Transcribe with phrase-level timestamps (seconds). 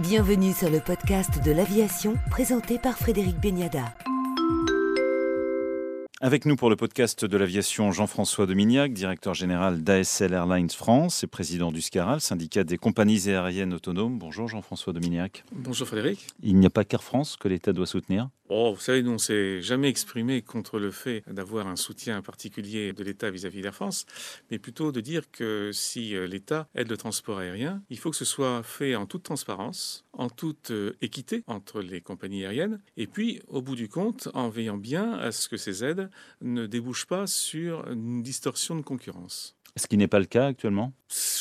[0.00, 3.94] Bienvenue sur le podcast de l'aviation présenté par Frédéric Beniada.
[6.22, 11.26] Avec nous pour le podcast de l'aviation, Jean-François Dominiac, directeur général d'ASL Airlines France et
[11.26, 14.18] président du SCARAL, syndicat des compagnies aériennes autonomes.
[14.18, 15.44] Bonjour Jean-François Dominiac.
[15.52, 16.28] Bonjour Frédéric.
[16.42, 18.30] Il n'y a pas qu'Air France que l'État doit soutenir?
[18.52, 22.92] Oh, vous savez, nous, on s'est jamais exprimé contre le fait d'avoir un soutien particulier
[22.92, 24.06] de l'État vis-à-vis d'Air France,
[24.50, 28.16] mais plutôt de dire que si euh, l'État aide le transport aérien, il faut que
[28.16, 33.06] ce soit fait en toute transparence, en toute euh, équité entre les compagnies aériennes, et
[33.06, 36.10] puis, au bout du compte, en veillant bien à ce que ces aides
[36.40, 39.56] ne débouchent pas sur une distorsion de concurrence.
[39.76, 40.92] Ce qui n'est pas le cas actuellement?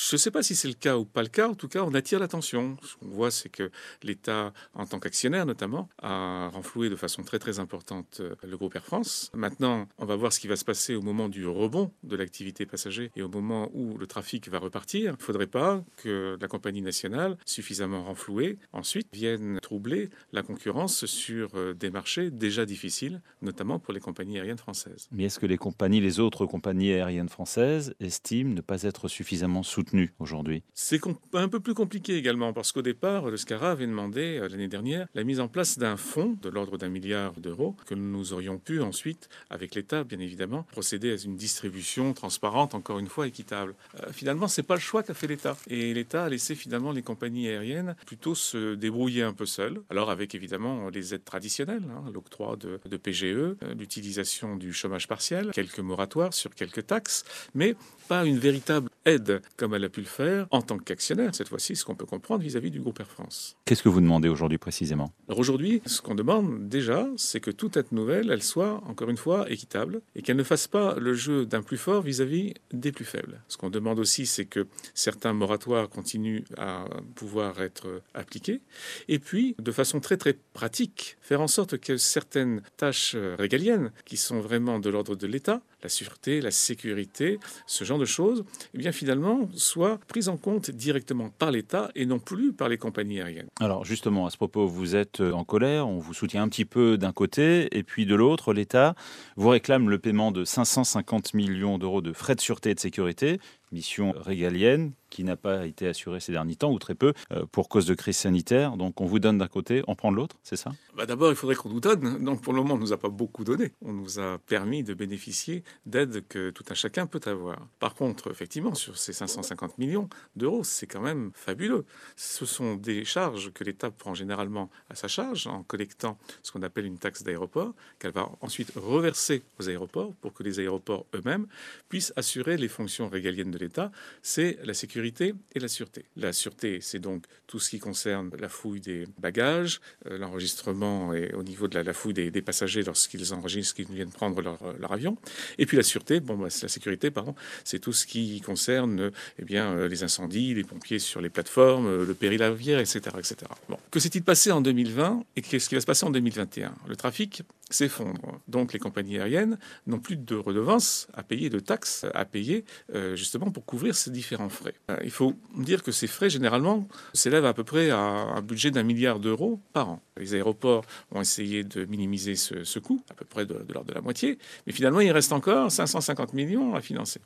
[0.09, 1.47] Je ne sais pas si c'est le cas ou pas le cas.
[1.47, 2.77] En tout cas, on attire l'attention.
[2.81, 3.69] Ce qu'on voit, c'est que
[4.01, 8.75] l'État, en tant qu'actionnaire notamment, a renfloué de façon très très importante euh, le groupe
[8.75, 9.29] Air France.
[9.35, 12.65] Maintenant, on va voir ce qui va se passer au moment du rebond de l'activité
[12.65, 15.11] passager et au moment où le trafic va repartir.
[15.11, 21.05] Il ne faudrait pas que la compagnie nationale, suffisamment renflouée, ensuite vienne troubler la concurrence
[21.05, 25.07] sur euh, des marchés déjà difficiles, notamment pour les compagnies aériennes françaises.
[25.11, 25.59] Mais est-ce que les
[25.99, 30.99] les autres compagnies aériennes françaises, estiment ne pas être suffisamment soutenues aujourd'hui C'est
[31.33, 35.07] un peu plus compliqué également parce qu'au départ, le SCARA avait demandé euh, l'année dernière
[35.15, 38.81] la mise en place d'un fonds de l'ordre d'un milliard d'euros que nous aurions pu
[38.81, 43.75] ensuite, avec l'État bien évidemment, procéder à une distribution transparente, encore une fois équitable.
[44.01, 47.01] Euh, finalement, c'est pas le choix qu'a fait l'État et l'État a laissé finalement les
[47.01, 49.81] compagnies aériennes plutôt se débrouiller un peu seules.
[49.89, 55.51] Alors avec évidemment les aides traditionnelles, hein, l'octroi de, PGE, euh, l'utilisation du chômage partiel,
[55.51, 57.75] quelques moratoires sur quelques taxes, mais
[58.07, 61.75] pas une véritable aide comme elle a pu le faire en tant qu'actionnaire, cette fois-ci,
[61.75, 63.57] ce qu'on peut comprendre vis-à-vis du groupe Air France.
[63.65, 65.13] Qu'est-ce que vous demandez aujourd'hui précisément?
[65.27, 69.17] Alors aujourd'hui, ce qu'on demande déjà, c'est que toute aide nouvelle, elle soit, encore une
[69.17, 73.05] fois, équitable et qu'elle ne fasse pas le jeu d'un plus fort vis-à-vis des plus
[73.05, 73.41] faibles.
[73.47, 76.85] Ce qu'on demande aussi, c'est que certains moratoires continuent à
[77.15, 78.61] pouvoir être appliqués
[79.07, 84.17] et puis, de façon très très pratique, faire en sorte que certaines tâches régaliennes qui
[84.17, 88.77] sont vraiment de l'ordre de l'État, la sûreté, la sécurité, ce genre de choses, eh
[88.77, 93.21] bien finalement, soient prises en compte directement par l'État et non plus par les compagnies
[93.21, 93.47] aériennes.
[93.59, 96.97] Alors justement, à ce propos, vous êtes en colère, on vous soutient un petit peu
[96.97, 98.95] d'un côté, et puis de l'autre, l'État
[99.35, 103.39] vous réclame le paiement de 550 millions d'euros de frais de sûreté et de sécurité,
[103.71, 107.69] mission régalienne qui n'a pas été assurée ces derniers temps, ou très peu, euh, pour
[107.69, 108.77] cause de crise sanitaire.
[108.77, 110.71] Donc on vous donne d'un côté, on prend de l'autre, c'est ça?
[110.95, 112.23] Bah D'abord, il faudrait qu'on nous donne.
[112.23, 113.71] Donc pour le moment, on ne nous a pas beaucoup donné.
[113.81, 117.67] On nous a permis de bénéficier d'aides que tout un chacun peut avoir.
[117.79, 121.85] Par contre, effectivement, sur ces 550 millions d'euros, c'est quand même fabuleux.
[122.15, 126.61] Ce sont des charges que l'État prend généralement à sa charge en collectant ce qu'on
[126.61, 131.47] appelle une taxe d'aéroport, qu'elle va ensuite reverser aux aéroports pour que les aéroports eux-mêmes
[131.87, 136.05] puissent assurer les fonctions régaliennes de l'État, c'est la sécurité et la sûreté.
[136.15, 141.33] La sûreté, c'est donc tout ce qui concerne la fouille des bagages, euh, l'enregistrement et
[141.33, 145.17] au niveau de la, fouille des, passagers lorsqu'ils enregistrent qu'ils viennent prendre leur, leur, avion.
[145.57, 149.45] Et puis la sûreté, bon, bah, la sécurité, pardon, c'est tout ce qui concerne eh
[149.45, 153.01] bien, euh, les incendies, les pompiers sur les plateformes, euh, le péril aviaire, etc.
[153.17, 153.35] etc.
[153.67, 153.77] Bon.
[153.91, 157.43] Que s'est-il passé en 2020 et qu'est-ce qui va se passer en 2021 Le trafic
[157.69, 158.39] s'effondre.
[158.47, 162.65] Donc les compagnies aériennes n'ont plus de redevances à payer, de taxes à payer,
[162.95, 164.73] euh, justement pour couvrir ces différents frais.
[164.89, 168.71] Euh, il faut dire que ces frais, généralement, s'élèvent à peu près à un budget
[168.71, 170.01] d'un milliard d'euros par an.
[170.17, 173.93] Les aéroports ont essayé de minimiser ce, coût, à peu près de, de l'ordre de
[173.93, 174.37] la moitié,
[174.67, 177.21] mais finalement, il reste encore 550 millions à financer.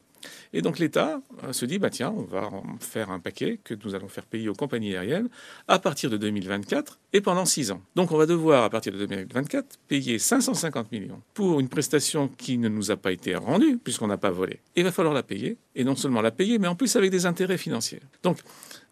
[0.53, 3.95] Et donc l'État euh, se dit, bah tiens, on va faire un paquet que nous
[3.95, 5.29] allons faire payer aux compagnies aériennes
[5.67, 7.81] à partir de 2024 et pendant six ans.
[7.95, 12.57] Donc on va devoir, à partir de 2024, payer 550 millions pour une prestation qui
[12.57, 14.59] ne nous a pas été rendue, puisqu'on n'a pas volé.
[14.75, 17.25] il va falloir la payer, et non seulement la payer, mais en plus avec des
[17.25, 18.01] intérêts financiers.
[18.21, 18.39] Donc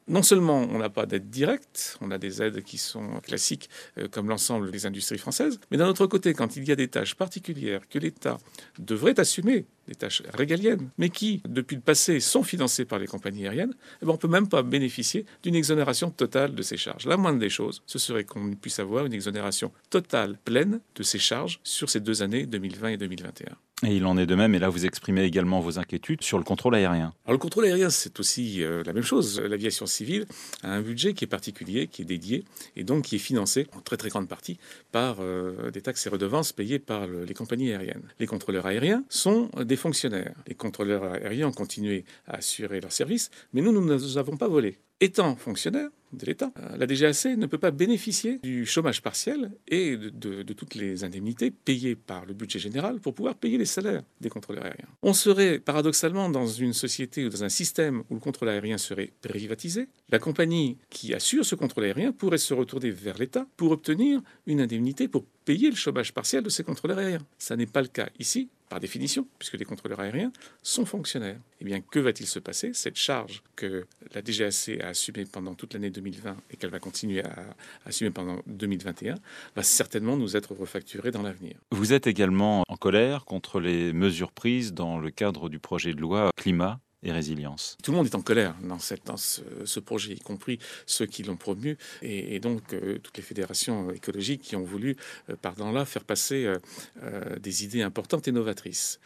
[0.08, 4.08] non seulement on n'a pas d'aide directe, on a des aides qui sont classiques euh,
[4.10, 7.16] comme l'ensemble des industries françaises, mais d'un autre côté, quand il y a des tâches
[7.16, 8.38] particulières que l'État
[8.80, 13.46] devrait assumer, des tâches régaliennes, mais qui, depuis le passé, sont financées par les compagnies
[13.46, 17.06] aériennes, eh ben, on ne peut même pas bénéficier d'une exonération totale de ces charges.
[17.06, 21.20] La moindre des choses, ce serait qu'on puisse avoir une exonération totale, pleine de ces
[21.20, 23.56] charges sur ces deux années 2020 et 2021.
[23.84, 26.44] Et il en est de même, et là vous exprimez également vos inquiétudes sur le
[26.44, 27.14] contrôle aérien.
[27.26, 29.40] Alors le contrôle aérien, c'est aussi euh, la même chose.
[29.40, 30.28] L'aviation civile
[30.62, 32.44] a un budget qui est particulier, qui est dédié,
[32.76, 34.60] et donc qui est financé en très très grande partie
[34.92, 38.04] par euh, des taxes et redevances payées par les compagnies aériennes.
[38.20, 40.36] Les contrôleurs aériens sont des fonctionnaires.
[40.48, 43.86] Les contrôleurs aériens ont continué à assurer leur service, mais nous, nous
[44.16, 44.78] n'avons pas volé.
[45.00, 46.52] Étant fonctionnaires, de l'État.
[46.60, 51.04] Euh, la DGAC ne peut pas bénéficier du chômage partiel et de, de, toutes les
[51.04, 54.88] indemnités payées par le budget général pour pouvoir payer les salaires des contrôleurs aériens.
[55.02, 59.12] On serait paradoxalement dans une société ou dans un système où le contrôle aérien serait
[59.22, 59.88] privatisé.
[60.10, 64.62] La compagnie qui assure ce contrôle aérien pourrait se retourner vers l'État pour obtenir une
[64.62, 67.26] indemnité pour payer le chômage partiel de ces contrôleurs aériens.
[67.38, 70.32] Ça n'est pas le cas ici par définition, puisque les contrôleurs aériens
[70.64, 71.40] sont fonctionnaires.
[71.60, 72.72] Eh bien, que va-t-il se passer?
[72.74, 77.22] Cette charge que la DGAC a assumée pendant toute l'année 2020 et qu'elle va continuer
[77.22, 77.54] à
[77.86, 79.16] assumer pendant 2021
[79.56, 81.56] va certainement nous être refacturée dans l'avenir.
[81.72, 86.00] Vous êtes également en colère contre les mesures prises dans le cadre du projet de
[86.00, 87.78] loi climat résilience.
[87.82, 91.24] Tout le monde est en colère dans, cette, dans ce, projet, y compris ceux qui
[91.24, 94.96] l'ont promu, et, donc euh, toutes les fédérations écologiques qui ont voulu,
[95.30, 99.00] euh, par dans là, faire passer euh, des idées importantes et novatrices.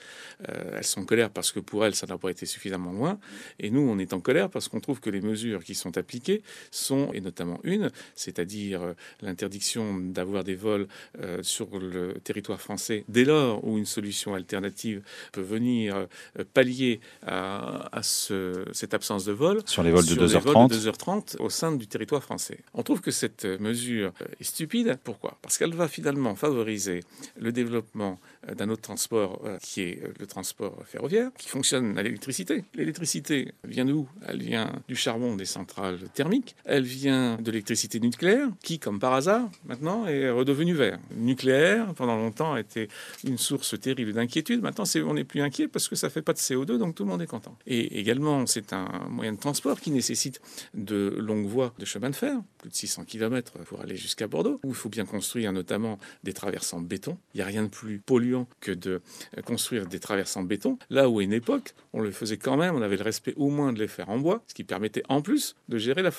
[0.46, 3.18] elles sont en colère parce que pour elles, ça n'a pas été suffisamment loin,
[3.60, 6.44] et nous, on est en colère parce qu'on trouve que les mesures qui sont appliquées
[6.72, 10.88] sont, et notamment une, c'est-à-dire l'interdiction d'avoir des vols
[11.42, 15.02] sur le territoire français dès lors où une solution alternative
[15.32, 16.08] peut venir
[16.54, 20.72] pallier à à ce, cette absence de vol sur les vols de 2h30.
[20.72, 22.60] 2h30 au sein du territoire français.
[22.74, 24.98] On trouve que cette mesure est stupide.
[25.04, 25.38] Pourquoi?
[25.42, 27.02] Parce qu'elle va finalement favoriser
[27.40, 28.20] le développement
[28.58, 32.64] d'un autre transport euh, qui est le transport ferroviaire, qui fonctionne à l'électricité.
[32.76, 36.56] L'électricité vient d'où Elle vient du charbon des centrales thermiques.
[36.66, 41.00] Elle vient de l'électricité nucléaire, qui, comme par hasard, maintenant est redevenue vert.
[41.16, 42.90] nucléaire, pendant longtemps, a été
[43.24, 44.62] une source terrible d'inquiétude.
[44.62, 47.10] Maintenant, on n'est plus inquiet parce que ça fait pas de CO2, donc tout le
[47.10, 47.56] monde est content.
[47.68, 50.42] Et également, c'est un moyen de transport qui nécessite
[50.74, 54.60] de longues voies de chemin de fer, plus de 600 km pour aller jusqu'à Bordeaux,
[54.64, 57.18] où il faut bien construire notamment des traversants béton.
[57.34, 59.02] Il n'y a rien de plus polluant que de
[59.46, 60.78] construire des traversants béton.
[60.90, 63.50] Là où à une époque, on le faisait quand même, on avait le respect au
[63.50, 66.12] moins de les faire en bois, ce qui permettait en plus de gérer la,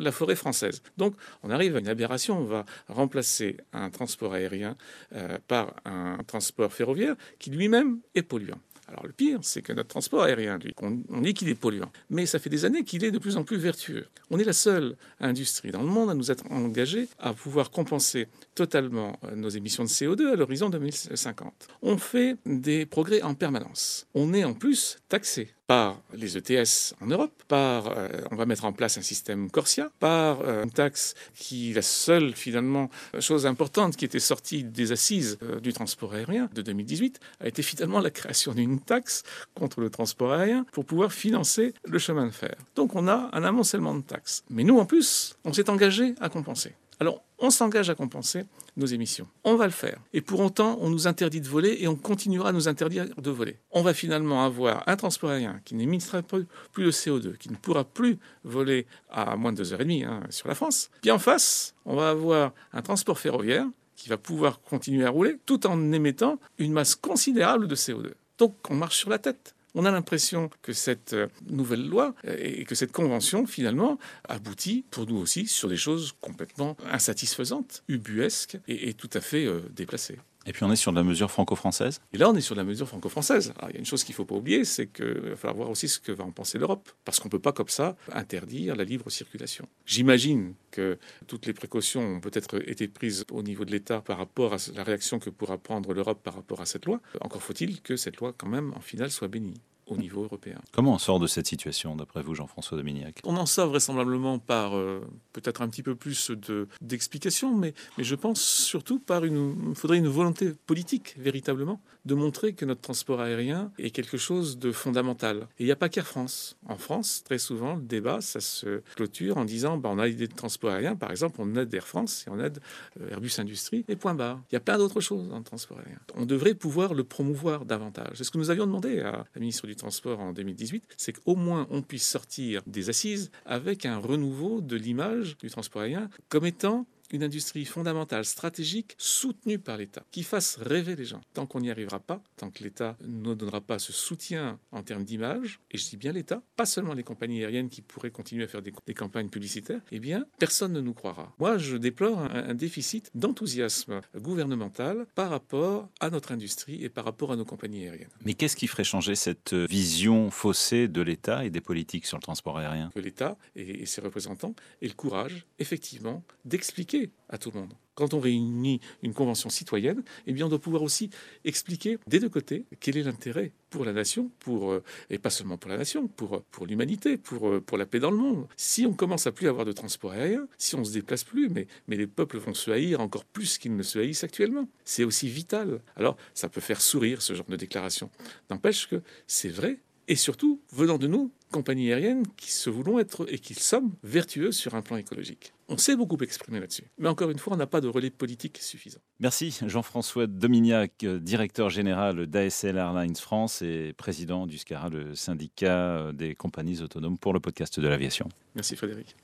[0.00, 0.82] la, forêt française.
[0.96, 4.76] Donc on arrive à une aberration, on va remplacer un transport aérien
[5.14, 8.58] euh, par un transport ferroviaire qui lui-même est polluant.
[8.90, 12.26] Alors le pire, c'est que notre transport aérien, lui, on, dit qu'il est polluant, mais
[12.26, 14.06] ça fait des années qu'il est de plus en plus vertueux.
[14.30, 18.26] On est la seule industrie dans le monde à nous être engagés à pouvoir compenser
[18.54, 21.68] totalement euh, nos émissions de CO2 à l'horizon 2050.
[21.82, 24.06] On fait des progrès en permanence.
[24.14, 28.64] On est en plus taxé par les ETS en Europe, par euh, on va mettre
[28.64, 32.90] en place un système Corsia, par euh, une taxe qui la seule finalement
[33.20, 37.62] chose importante qui était sortie des assises euh, du transport aérien de 2018 a été
[37.62, 39.22] finalement la création d'une taxe
[39.54, 42.56] contre le transport aérien pour pouvoir financer le chemin de fer.
[42.74, 44.42] Donc on a un amoncellement de taxes.
[44.50, 46.74] Mais nous en plus, on s'est engagé à compenser.
[47.00, 48.44] Alors, on s'engage à compenser
[48.76, 49.26] nos émissions.
[49.42, 49.98] On va le faire.
[50.12, 53.30] Et pour autant, on nous interdit de voler et on continuera à nous interdire de
[53.30, 53.56] voler.
[53.70, 56.46] On va finalement avoir un transport aérien qui n'émettra plus
[56.84, 60.90] de CO2, qui ne pourra plus voler à moins de 2h30 hein, sur la France.
[61.00, 63.66] Puis en face, on va avoir un transport ferroviaire
[63.96, 68.12] qui va pouvoir continuer à rouler tout en émettant une masse considérable de CO2.
[68.36, 69.54] Donc on marche sur la tête.
[69.74, 74.84] On a l'impression que cette euh, nouvelle loi euh, et que cette convention, finalement, aboutit
[74.90, 80.18] pour nous aussi sur des choses complètement insatisfaisantes, ubuesques et, tout à fait euh, déplacées.
[80.50, 82.60] Et puis on est sur de la mesure franco-française Et là, on est sur de
[82.60, 83.54] la mesure franco-française.
[83.68, 85.70] il y a une chose qu'il ne faut pas oublier, c'est qu'il va falloir voir
[85.70, 86.90] aussi ce que va en penser l'Europe.
[87.04, 89.68] Parce qu'on ne peut pas, comme ça, interdire la libre circulation.
[89.86, 90.98] J'imagine que
[91.28, 94.82] toutes les précautions ont peut-être été prises au niveau de l'État par rapport à la
[94.82, 97.00] réaction que pourra prendre l'Europe par rapport à cette loi.
[97.20, 99.54] Encore faut-il que cette loi, quand même, en finale, soit bénie
[99.90, 100.58] au niveau européen.
[100.72, 103.20] Comment on sort de cette situation, d'après vous, Jean-François Dominiac?
[103.24, 105.00] On en sort vraisemblablement par euh,
[105.32, 106.30] peut-être un petit peu plus
[106.80, 112.14] d'explications, mais, mais je pense surtout par une, il faudrait une volonté politique, véritablement, de
[112.14, 115.48] montrer que notre transport aérien est quelque chose de fondamental.
[115.58, 116.56] Et il n'y a pas qu'Air France.
[116.66, 120.28] En France, très souvent, le débat, ça se clôture en disant, bah, on a l'idée
[120.28, 122.60] de transport aérien, par exemple, on aide Air France et on aide
[123.00, 124.40] euh, Airbus Industrie, et point barre.
[124.50, 125.98] Il y a plein d'autres choses dans le transport aérien.
[126.14, 128.12] On devrait pouvoir le promouvoir davantage.
[128.14, 131.36] C'est ce que nous avions demandé à la ministre du Transport en 2018, c'est qu'au
[131.36, 136.46] moins on puisse sortir des assises avec un renouveau de l'image du transport aérien comme
[136.46, 141.20] étant une industrie fondamentale, stratégique, soutenue par l'État, qui fasse rêver les gens.
[141.34, 145.04] Tant qu'on n'y arrivera pas, tant que l'État ne donnera pas ce soutien en termes
[145.04, 148.48] d'image, et je dis bien l'État, pas seulement les compagnies aériennes qui pourraient continuer à
[148.48, 151.34] faire des, campagnes publicitaires, eh bien, personne ne nous croira.
[151.38, 157.32] Moi, je déplore un, déficit d'enthousiasme gouvernemental par rapport à notre industrie et par rapport
[157.32, 158.10] à nos compagnies aériennes.
[158.24, 162.22] Mais qu'est-ce qui ferait changer cette vision faussée de l'État et des politiques sur le
[162.22, 162.90] transport aérien?
[162.94, 167.72] Que l'État et ses représentants aient le courage, effectivement, d'expliquer à tout le monde.
[167.94, 171.10] Quand on réunit une convention citoyenne, eh bien, on doit pouvoir aussi
[171.44, 175.58] expliquer des deux côtés quel est l'intérêt pour la nation, pour, euh, et pas seulement
[175.58, 178.46] pour la nation, pour, pour l'humanité, pour, pour la paix dans le monde.
[178.56, 181.66] Si on commence à plus avoir de transport aérien, si on se déplace plus, mais,
[181.88, 184.68] mais les peuples vont se haïr encore plus qu'ils ne se haïssent actuellement.
[184.84, 185.80] C'est aussi vital.
[185.96, 188.10] Alors, ça peut faire sourire ce genre de déclaration.
[188.50, 189.78] N'empêche que c'est vrai,
[190.08, 194.50] et surtout venant de nous, compagnie aérienne qui se voulons être et qui sommes vertueux
[194.50, 195.52] sur un plan écologique.
[195.72, 196.90] On s'est beaucoup exprimé là-dessus.
[196.98, 198.98] Mais encore une fois, on n'a pas de relais politique suffisant.
[199.20, 206.34] Merci Jean-François Dominiac, directeur général d'ASL Airlines France et président du SCARA, le syndicat des
[206.34, 208.28] compagnies autonomes pour le podcast de l'aviation.
[208.56, 209.14] Merci Frédéric.